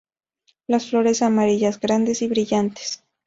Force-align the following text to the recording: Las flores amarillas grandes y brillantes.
Las 0.65 0.89
flores 0.89 1.21
amarillas 1.21 1.79
grandes 1.79 2.23
y 2.23 2.27
brillantes. 2.27 3.03